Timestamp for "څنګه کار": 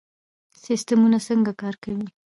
1.27-1.75